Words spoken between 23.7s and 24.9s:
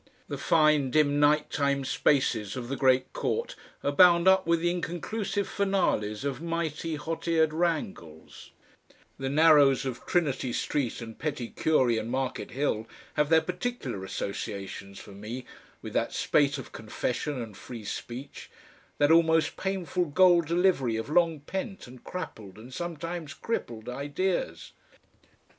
ideas.